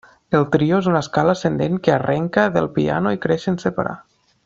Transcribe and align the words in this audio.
El 0.37 0.45
trio 0.53 0.79
és 0.83 0.87
una 0.91 1.01
escala 1.05 1.35
ascendent 1.37 1.77
que 1.89 1.93
arranca 1.99 2.49
del 2.59 2.71
piano 2.81 3.13
i 3.19 3.21
creix 3.27 3.47
sense 3.51 3.75
parar. 3.81 3.97